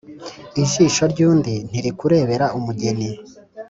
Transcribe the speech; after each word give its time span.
Ijisho 0.61 1.03
ry’undi 1.13 1.53
ntirikurebera 1.69 2.45
umugeni. 2.57 3.09